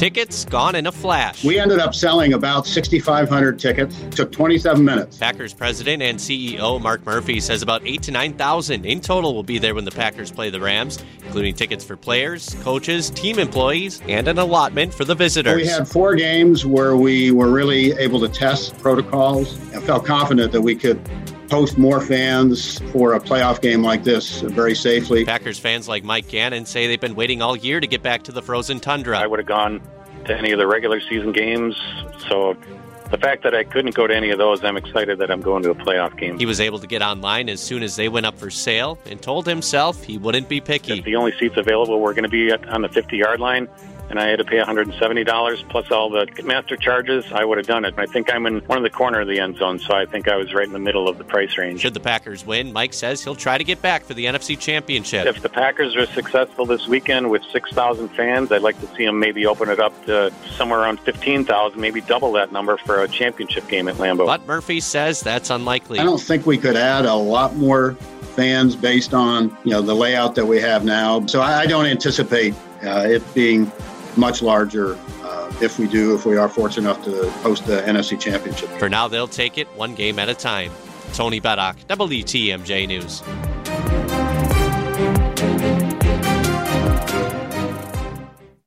[0.00, 1.44] Tickets gone in a flash.
[1.44, 4.02] We ended up selling about 6,500 tickets.
[4.12, 5.18] Took 27 minutes.
[5.18, 9.58] Packers president and CEO Mark Murphy says about eight to 9,000 in total will be
[9.58, 14.26] there when the Packers play the Rams, including tickets for players, coaches, team employees, and
[14.26, 15.56] an allotment for the visitors.
[15.56, 20.50] We had four games where we were really able to test protocols and felt confident
[20.52, 20.98] that we could
[21.50, 25.24] host more fans for a playoff game like this very safely.
[25.24, 28.32] Packers fans like Mike Gannon say they've been waiting all year to get back to
[28.32, 29.18] the frozen tundra.
[29.18, 29.82] I would have gone
[30.26, 31.76] to any of the regular season games.
[32.28, 32.56] So
[33.10, 35.62] the fact that I couldn't go to any of those, I'm excited that I'm going
[35.64, 36.38] to a playoff game.
[36.38, 39.20] He was able to get online as soon as they went up for sale and
[39.20, 41.00] told himself he wouldn't be picky.
[41.00, 43.68] If the only seats available were going to be on the 50 yard line,
[44.10, 47.84] and I had to pay $170 plus all the master charges, I would have done
[47.84, 47.94] it.
[47.96, 50.28] I think I'm in one of the corner of the end zone, so I think
[50.28, 51.80] I was right in the middle of the price range.
[51.80, 55.26] Should the Packers win, Mike says he'll try to get back for the NFC Championship.
[55.26, 59.20] If the Packers are successful this weekend with 6,000 fans, I'd like to see them
[59.20, 63.68] maybe open it up to somewhere around 15,000, maybe double that number for a championship
[63.68, 64.26] game at Lambeau.
[64.26, 66.00] But Murphy says that's unlikely.
[66.00, 67.96] I don't think we could add a lot more
[68.34, 71.24] fans based on you know the layout that we have now.
[71.26, 73.70] So I don't anticipate uh, it being
[74.16, 78.18] much larger uh, if we do, if we are fortunate enough to host the NFC
[78.18, 78.68] Championship.
[78.78, 80.72] For now, they'll take it one game at a time.
[81.12, 83.22] Tony Bedock, WTMJ News.